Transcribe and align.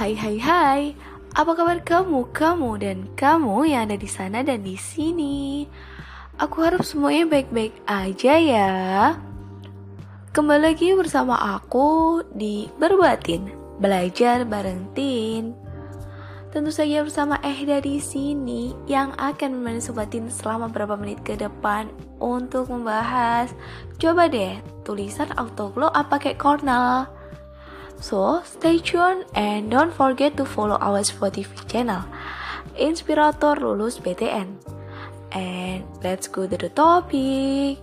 Hai 0.00 0.16
hai 0.16 0.40
hai, 0.40 0.82
apa 1.36 1.52
kabar 1.52 1.76
kamu, 1.84 2.32
kamu 2.32 2.70
dan 2.80 2.98
kamu 3.20 3.68
yang 3.68 3.84
ada 3.84 4.00
di 4.00 4.08
sana 4.08 4.40
dan 4.40 4.64
di 4.64 4.72
sini? 4.72 5.68
Aku 6.40 6.64
harap 6.64 6.88
semuanya 6.88 7.28
baik-baik 7.28 7.84
aja 7.84 8.34
ya. 8.40 8.72
Kembali 10.32 10.72
lagi 10.72 10.96
bersama 10.96 11.36
aku 11.36 12.24
di 12.32 12.64
Berbatin, 12.80 13.52
belajar 13.76 14.48
bareng 14.48 14.88
Tin. 14.96 15.52
Tentu 16.48 16.72
saja 16.72 17.04
bersama 17.04 17.36
Ehda 17.44 17.84
di 17.84 18.00
sini 18.00 18.72
yang 18.88 19.12
akan 19.20 19.60
menemani 19.60 19.84
sobatin 19.84 20.32
selama 20.32 20.72
beberapa 20.72 20.96
menit 20.96 21.20
ke 21.28 21.36
depan 21.36 21.92
untuk 22.16 22.72
membahas 22.72 23.52
coba 24.00 24.32
deh 24.32 24.64
tulisan 24.80 25.28
autoglow 25.36 25.92
apa 25.92 26.16
kayak 26.16 26.40
Cornell. 26.40 27.19
So, 28.00 28.40
stay 28.48 28.80
tuned 28.80 29.28
and 29.36 29.68
don't 29.68 29.92
forget 29.92 30.32
to 30.40 30.48
follow 30.48 30.80
our 30.80 31.04
Spotify 31.04 31.60
channel, 31.68 32.08
Inspirator 32.80 33.60
Lulus 33.60 34.00
PTN. 34.00 34.56
And 35.36 35.84
let's 36.00 36.24
go 36.24 36.48
to 36.48 36.56
the 36.56 36.72
topic. 36.72 37.76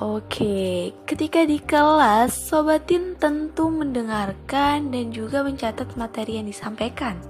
Oke, 0.00 0.90
ketika 1.06 1.46
di 1.46 1.62
kelas, 1.62 2.34
Sobatin 2.50 3.14
tentu 3.14 3.70
mendengarkan 3.70 4.90
dan 4.90 5.14
juga 5.14 5.46
mencatat 5.46 5.94
materi 5.94 6.40
yang 6.42 6.50
disampaikan. 6.50 7.20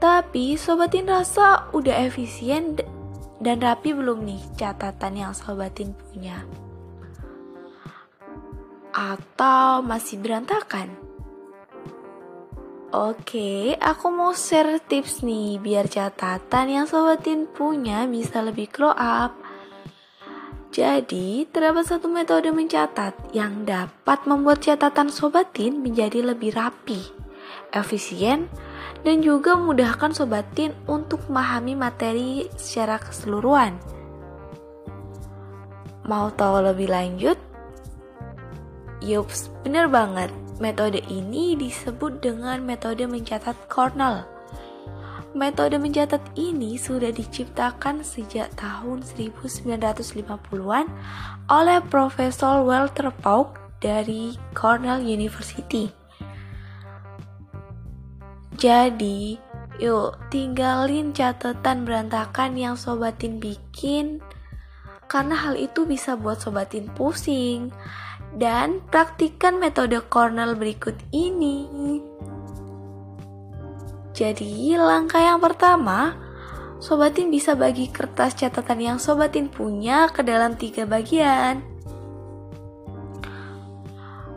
Tapi 0.00 0.56
Sobatin 0.56 1.04
rasa 1.04 1.68
udah 1.76 2.08
efisien 2.08 2.78
dan 3.42 3.60
rapi 3.60 3.92
belum 3.92 4.24
nih 4.24 4.40
catatan 4.56 5.12
yang 5.18 5.32
Sobatin 5.36 5.92
punya? 5.92 6.40
Atau 8.90 9.82
masih 9.82 10.18
berantakan? 10.18 11.10
Oke, 12.90 13.78
aku 13.78 14.10
mau 14.10 14.34
share 14.34 14.82
tips 14.82 15.22
nih 15.22 15.62
biar 15.62 15.86
catatan 15.86 16.66
yang 16.66 16.86
sobatin 16.90 17.46
punya 17.46 18.02
bisa 18.10 18.42
lebih 18.42 18.66
grow 18.66 18.90
up. 18.90 19.38
Jadi, 20.74 21.46
terdapat 21.50 21.86
satu 21.86 22.10
metode 22.10 22.50
mencatat 22.50 23.34
yang 23.34 23.62
dapat 23.62 24.26
membuat 24.26 24.62
catatan 24.62 25.10
sobatin 25.10 25.82
menjadi 25.82 26.22
lebih 26.34 26.54
rapi, 26.54 26.98
efisien, 27.70 28.50
dan 29.06 29.22
juga 29.22 29.58
memudahkan 29.58 30.14
sobatin 30.14 30.74
untuk 30.90 31.26
memahami 31.30 31.74
materi 31.78 32.46
secara 32.54 32.98
keseluruhan. 33.02 33.78
Mau 36.06 36.30
tahu 36.34 36.70
lebih 36.70 36.90
lanjut? 36.90 37.49
Yups, 39.00 39.48
bener 39.64 39.88
banget. 39.88 40.28
Metode 40.60 41.00
ini 41.08 41.56
disebut 41.56 42.20
dengan 42.20 42.60
metode 42.60 43.08
mencatat 43.08 43.56
Cornell. 43.72 44.28
Metode 45.32 45.80
mencatat 45.80 46.20
ini 46.36 46.76
sudah 46.76 47.08
diciptakan 47.08 48.04
sejak 48.04 48.52
tahun 48.60 49.00
1950-an 49.00 50.84
oleh 51.48 51.78
Profesor 51.88 52.60
Walter 52.60 53.08
Pauk 53.24 53.56
dari 53.80 54.36
Cornell 54.52 55.00
University. 55.00 55.88
Jadi, 58.60 59.40
yuk 59.80 60.20
tinggalin 60.28 61.16
catatan 61.16 61.88
berantakan 61.88 62.52
yang 62.60 62.76
sobatin 62.76 63.40
bikin 63.40 64.20
karena 65.08 65.34
hal 65.34 65.56
itu 65.56 65.88
bisa 65.88 66.14
buat 66.20 66.38
sobatin 66.38 66.86
pusing 66.92 67.72
dan 68.36 68.82
praktikkan 68.90 69.58
metode 69.58 69.98
Cornell 70.06 70.54
berikut 70.54 70.94
ini. 71.10 71.66
Jadi, 74.14 74.76
langkah 74.76 75.22
yang 75.22 75.40
pertama, 75.40 76.14
Sobatin 76.80 77.28
bisa 77.28 77.52
bagi 77.56 77.92
kertas 77.92 78.36
catatan 78.36 78.80
yang 78.80 78.98
Sobatin 79.00 79.52
punya 79.52 80.08
ke 80.08 80.24
dalam 80.24 80.56
tiga 80.56 80.88
bagian. 80.88 81.60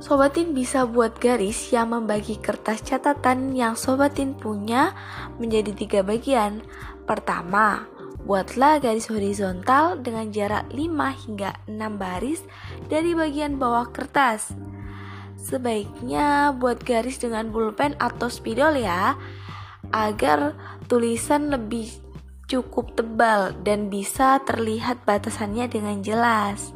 Sobatin 0.04 0.52
bisa 0.52 0.84
buat 0.84 1.16
garis 1.16 1.72
yang 1.72 1.96
membagi 1.96 2.36
kertas 2.36 2.84
catatan 2.84 3.56
yang 3.56 3.80
Sobatin 3.80 4.36
punya 4.36 4.92
menjadi 5.40 5.72
tiga 5.72 6.00
bagian. 6.04 6.60
Pertama, 7.08 7.88
Buatlah 8.24 8.80
garis 8.80 9.12
horizontal 9.12 10.00
dengan 10.00 10.32
jarak 10.32 10.72
5 10.72 11.28
hingga 11.28 11.60
6 11.68 12.00
baris 12.00 12.40
dari 12.88 13.12
bagian 13.12 13.60
bawah 13.60 13.92
kertas. 13.92 14.56
Sebaiknya 15.36 16.56
buat 16.56 16.80
garis 16.88 17.20
dengan 17.20 17.52
pulpen 17.52 18.00
atau 18.00 18.32
spidol 18.32 18.80
ya, 18.80 19.20
agar 19.92 20.56
tulisan 20.88 21.52
lebih 21.52 21.92
cukup 22.48 22.96
tebal 22.96 23.52
dan 23.68 23.92
bisa 23.92 24.40
terlihat 24.48 25.04
batasannya 25.04 25.68
dengan 25.68 26.00
jelas. 26.00 26.72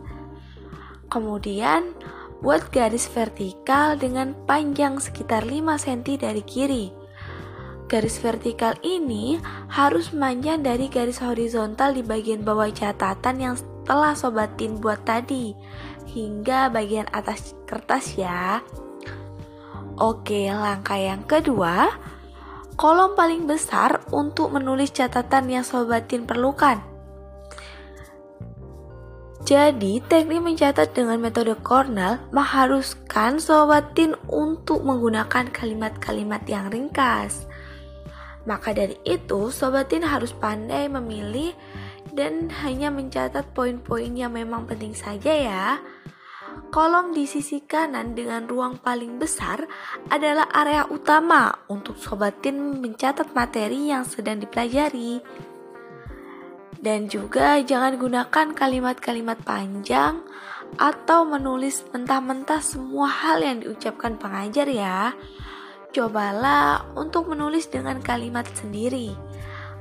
Kemudian, 1.07 1.96
buat 2.44 2.68
garis 2.75 3.07
vertikal 3.07 3.96
dengan 3.96 4.36
panjang 4.44 5.00
sekitar 5.00 5.47
5 5.47 5.80
cm 5.80 6.19
dari 6.19 6.44
kiri. 6.44 6.97
Garis 7.88 8.20
vertikal 8.20 8.75
ini 8.84 9.40
harus 9.72 10.12
memanjang 10.12 10.59
dari 10.59 10.92
garis 10.92 11.24
horizontal 11.24 11.96
di 11.96 12.03
bagian 12.03 12.44
bawah 12.44 12.68
catatan 12.68 13.40
yang 13.40 13.56
telah 13.88 14.12
sobatin 14.12 14.84
buat 14.84 15.08
tadi 15.08 15.56
hingga 16.12 16.68
bagian 16.68 17.08
atas 17.16 17.56
kertas 17.64 18.20
ya. 18.20 18.59
Oke, 19.98 20.52
langkah 20.52 21.00
yang 21.00 21.24
kedua, 21.24 21.90
kolom 22.75 23.16
paling 23.16 23.48
besar 23.48 24.04
untuk 24.12 24.52
menulis 24.52 24.92
catatan 24.92 25.48
yang 25.48 25.64
sobatin 25.64 26.28
perlukan. 26.28 26.84
Jadi, 29.48 30.04
teknik 30.04 30.44
mencatat 30.44 30.92
dengan 30.92 31.24
metode 31.24 31.56
Cornell 31.64 32.19
mengharuskan 32.36 33.40
sobatin 33.40 34.12
untuk 34.28 34.84
menggunakan 34.84 35.48
kalimat-kalimat 35.56 36.44
yang 36.52 36.68
ringkas. 36.68 37.48
Maka 38.47 38.72
dari 38.72 38.96
itu, 39.03 39.52
sobatin 39.52 40.08
harus 40.08 40.31
pandai 40.31 40.88
memilih 40.88 41.52
dan 42.16 42.47
hanya 42.63 42.88
mencatat 42.88 43.52
poin-poin 43.52 44.16
yang 44.16 44.31
memang 44.31 44.63
penting 44.63 44.96
saja 44.96 45.35
ya. 45.35 45.66
Kolom 46.72 47.12
di 47.12 47.28
sisi 47.28 47.62
kanan 47.68 48.16
dengan 48.16 48.47
ruang 48.47 48.80
paling 48.80 49.19
besar 49.19 49.68
adalah 50.07 50.47
area 50.56 50.88
utama 50.88 51.52
untuk 51.68 52.00
sobatin 52.00 52.80
mencatat 52.80 53.36
materi 53.36 53.91
yang 53.91 54.07
sedang 54.07 54.40
dipelajari. 54.40 55.19
Dan 56.78 57.12
juga 57.12 57.59
jangan 57.59 58.00
gunakan 58.00 58.47
kalimat-kalimat 58.56 59.44
panjang 59.44 60.24
atau 60.80 61.24
menulis 61.28 61.84
mentah-mentah 61.91 62.59
semua 62.63 63.07
hal 63.12 63.44
yang 63.44 63.63
diucapkan 63.63 64.19
pengajar 64.19 64.68
ya 64.68 65.16
cobalah 65.97 66.85
untuk 66.94 67.34
menulis 67.34 67.66
dengan 67.74 67.97
kalimat 67.97 68.46
sendiri. 68.53 69.18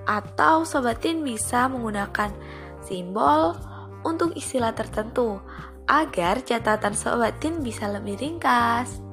Atau 0.08 0.64
sobatin 0.64 1.20
bisa 1.20 1.68
menggunakan 1.68 2.32
simbol 2.80 3.52
untuk 4.00 4.32
istilah 4.32 4.72
tertentu 4.72 5.36
agar 5.84 6.40
catatan 6.40 6.96
sobatin 6.96 7.60
bisa 7.60 7.92
lebih 7.92 8.16
ringkas. 8.16 9.04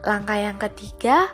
Langkah 0.00 0.40
yang 0.40 0.56
ketiga, 0.56 1.28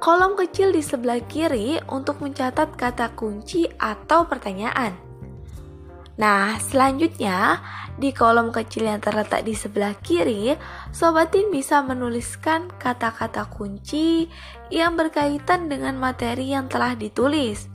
kolom 0.00 0.40
kecil 0.40 0.72
di 0.72 0.80
sebelah 0.80 1.20
kiri 1.28 1.76
untuk 1.92 2.24
mencatat 2.24 2.72
kata 2.80 3.12
kunci 3.12 3.68
atau 3.76 4.24
pertanyaan. 4.24 4.96
Nah, 6.14 6.62
selanjutnya 6.62 7.58
di 7.98 8.14
kolom 8.14 8.54
kecil 8.54 8.86
yang 8.86 9.02
terletak 9.02 9.42
di 9.42 9.54
sebelah 9.54 9.98
kiri, 9.98 10.54
Sobatin 10.94 11.50
bisa 11.50 11.82
menuliskan 11.82 12.70
kata-kata 12.78 13.50
kunci 13.50 14.30
yang 14.70 14.94
berkaitan 14.94 15.66
dengan 15.66 15.98
materi 15.98 16.54
yang 16.54 16.70
telah 16.70 16.94
ditulis. 16.94 17.66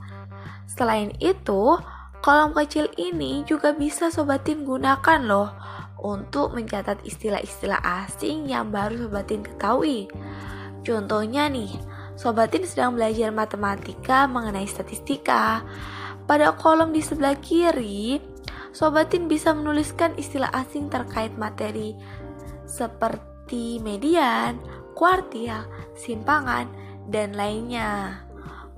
Selain 0.64 1.12
itu, 1.20 1.76
kolom 2.24 2.56
kecil 2.56 2.88
ini 2.96 3.44
juga 3.44 3.76
bisa 3.76 4.08
Sobatin 4.08 4.64
gunakan 4.64 5.20
loh 5.20 5.52
untuk 6.00 6.56
mencatat 6.56 7.04
istilah-istilah 7.04 7.80
asing 8.08 8.48
yang 8.48 8.72
baru 8.72 9.04
Sobatin 9.04 9.44
ketahui. 9.44 10.08
Contohnya 10.80 11.44
nih, 11.52 11.76
Sobatin 12.16 12.64
sedang 12.64 12.96
belajar 12.96 13.28
matematika 13.32 14.24
mengenai 14.24 14.64
statistika. 14.64 15.60
Pada 16.24 16.54
kolom 16.56 16.92
di 16.92 17.02
sebelah 17.04 17.36
kiri, 17.40 18.29
Sobatin 18.70 19.26
bisa 19.26 19.50
menuliskan 19.50 20.14
istilah 20.14 20.50
asing 20.54 20.86
terkait 20.86 21.34
materi 21.34 21.98
seperti 22.70 23.82
median, 23.82 24.62
kuartil, 24.94 25.66
simpangan, 25.98 26.70
dan 27.10 27.34
lainnya. 27.34 28.22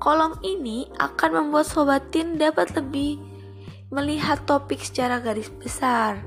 Kolom 0.00 0.34
ini 0.40 0.88
akan 0.96 1.30
membuat 1.30 1.68
Sobatin 1.68 2.40
dapat 2.40 2.72
lebih 2.74 3.20
melihat 3.92 4.40
topik 4.48 4.80
secara 4.80 5.20
garis 5.20 5.52
besar. 5.52 6.24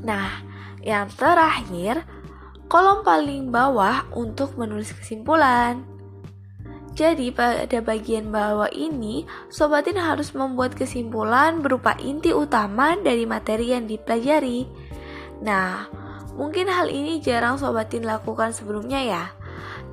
Nah, 0.00 0.40
yang 0.80 1.10
terakhir, 1.12 2.06
kolom 2.70 3.04
paling 3.04 3.50
bawah 3.50 4.06
untuk 4.14 4.54
menulis 4.56 4.94
kesimpulan. 4.94 5.91
Jadi 6.92 7.32
pada 7.32 7.80
bagian 7.80 8.28
bawah 8.28 8.68
ini, 8.68 9.24
sobatin 9.48 9.96
harus 9.96 10.36
membuat 10.36 10.76
kesimpulan 10.76 11.64
berupa 11.64 11.96
inti 11.96 12.36
utama 12.36 12.92
dari 13.00 13.24
materi 13.24 13.72
yang 13.72 13.88
dipelajari. 13.88 14.68
Nah, 15.40 15.88
mungkin 16.36 16.68
hal 16.68 16.92
ini 16.92 17.16
jarang 17.24 17.56
sobatin 17.56 18.04
lakukan 18.04 18.52
sebelumnya 18.52 19.00
ya. 19.00 19.24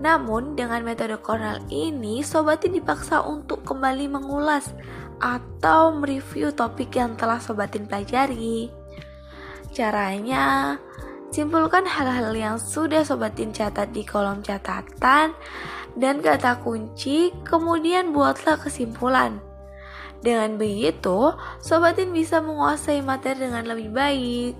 Namun 0.04 0.60
dengan 0.60 0.84
metode 0.84 1.16
Cornell 1.24 1.63
ini, 1.72 2.19
sobatin 2.19 2.75
dipaksa 2.75 3.24
untuk 3.24 3.63
kembali 3.63 4.12
mengulas 4.12 4.75
atau 5.24 5.96
mereview 5.96 6.51
topik 6.51 6.96
yang 6.96 7.16
telah 7.16 7.40
sobatin 7.40 7.88
pelajari. 7.88 8.72
Caranya, 9.72 10.75
simpulkan 11.31 11.88
hal-hal 11.88 12.31
yang 12.36 12.56
sudah 12.60 13.07
sobatin 13.07 13.56
catat 13.56 13.92
di 13.92 14.04
kolom 14.04 14.44
catatan 14.44 15.36
dan 16.00 16.24
kata 16.24 16.63
kunci, 16.63 17.36
kemudian 17.44 18.16
buatlah 18.16 18.56
kesimpulan. 18.56 19.44
Dengan 20.19 20.56
begitu, 20.56 21.36
sobatin 21.60 22.16
bisa 22.16 22.40
menguasai 22.40 23.04
materi 23.04 23.48
dengan 23.48 23.68
lebih 23.68 23.92
baik. 23.92 24.54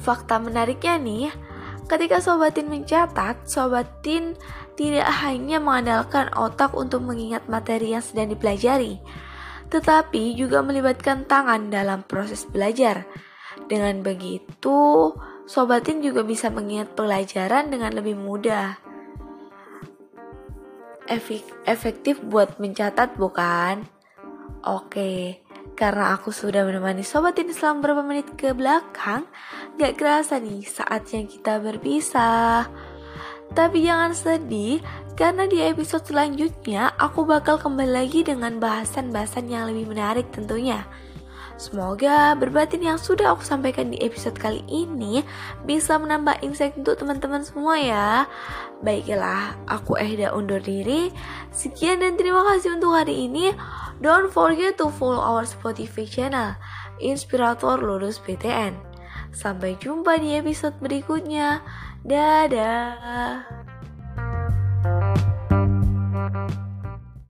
Fakta 0.00 0.38
menariknya 0.38 0.96
nih, 0.98 1.28
ketika 1.90 2.22
sobatin 2.22 2.70
mencatat, 2.70 3.46
sobatin 3.46 4.38
tidak 4.78 5.06
hanya 5.22 5.58
mengandalkan 5.58 6.30
otak 6.34 6.72
untuk 6.72 7.02
mengingat 7.02 7.46
materi 7.50 7.94
yang 7.94 8.02
sedang 8.02 8.32
dipelajari, 8.32 9.02
tetapi 9.68 10.34
juga 10.34 10.62
melibatkan 10.62 11.26
tangan 11.26 11.68
dalam 11.70 12.06
proses 12.06 12.46
belajar. 12.46 13.06
Dengan 13.70 14.02
begitu, 14.02 15.14
sobatin 15.46 16.02
juga 16.02 16.26
bisa 16.26 16.50
mengingat 16.50 16.94
pelajaran 16.98 17.70
dengan 17.70 17.94
lebih 17.94 18.18
mudah 18.18 18.89
efektif 21.66 22.22
buat 22.22 22.62
mencatat 22.62 23.18
bukan? 23.18 23.82
Oke, 24.62 25.42
karena 25.74 26.14
aku 26.14 26.30
sudah 26.30 26.62
menemani 26.62 27.02
sobat 27.02 27.34
ini 27.40 27.50
selama 27.50 27.82
beberapa 27.82 28.02
menit 28.06 28.28
ke 28.38 28.54
belakang, 28.54 29.26
gak 29.80 29.98
kerasa 29.98 30.38
nih 30.38 30.62
saatnya 30.62 31.26
kita 31.26 31.58
berpisah. 31.58 32.70
Tapi 33.50 33.82
jangan 33.82 34.14
sedih, 34.14 34.78
karena 35.18 35.50
di 35.50 35.58
episode 35.58 36.06
selanjutnya 36.06 36.94
aku 36.94 37.26
bakal 37.26 37.58
kembali 37.58 37.90
lagi 37.90 38.22
dengan 38.22 38.62
bahasan-bahasan 38.62 39.50
yang 39.50 39.66
lebih 39.66 39.90
menarik 39.90 40.30
tentunya. 40.30 40.86
Semoga 41.60 42.32
berbatin 42.40 42.80
yang 42.80 42.96
sudah 42.96 43.36
aku 43.36 43.44
sampaikan 43.44 43.92
di 43.92 44.00
episode 44.00 44.32
kali 44.32 44.64
ini 44.64 45.20
bisa 45.68 46.00
menambah 46.00 46.40
insight 46.40 46.72
untuk 46.80 46.96
teman-teman 46.96 47.44
semua 47.44 47.76
ya. 47.76 48.24
Baiklah, 48.80 49.60
aku 49.68 50.00
Ehda 50.00 50.32
undur 50.32 50.64
diri. 50.64 51.12
Sekian 51.52 52.00
dan 52.00 52.16
terima 52.16 52.48
kasih 52.48 52.80
untuk 52.80 52.96
hari 52.96 53.28
ini. 53.28 53.52
Don't 54.00 54.32
forget 54.32 54.80
to 54.80 54.88
follow 54.88 55.20
our 55.20 55.44
Spotify 55.44 56.08
channel, 56.08 56.56
Inspirator 56.96 57.76
Lulus 57.76 58.16
PTN. 58.24 58.80
Sampai 59.36 59.76
jumpa 59.76 60.16
di 60.16 60.40
episode 60.40 60.80
berikutnya. 60.80 61.60
Dadah. 62.08 63.59